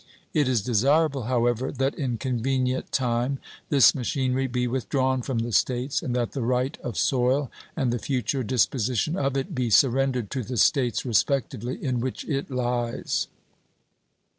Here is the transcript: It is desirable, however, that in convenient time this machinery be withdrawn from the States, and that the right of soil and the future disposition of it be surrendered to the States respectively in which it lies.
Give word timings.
It 0.33 0.47
is 0.47 0.63
desirable, 0.63 1.25
however, 1.25 1.71
that 1.73 1.93
in 1.93 2.17
convenient 2.17 2.91
time 2.91 3.37
this 3.69 3.93
machinery 3.93 4.47
be 4.47 4.65
withdrawn 4.65 5.21
from 5.21 5.37
the 5.37 5.51
States, 5.51 6.01
and 6.01 6.15
that 6.15 6.31
the 6.31 6.41
right 6.41 6.75
of 6.81 6.97
soil 6.97 7.51
and 7.77 7.93
the 7.93 7.99
future 7.99 8.41
disposition 8.41 9.15
of 9.15 9.37
it 9.37 9.53
be 9.53 9.69
surrendered 9.69 10.31
to 10.31 10.41
the 10.41 10.57
States 10.57 11.05
respectively 11.05 11.75
in 11.83 11.99
which 11.99 12.25
it 12.27 12.49
lies. 12.49 13.27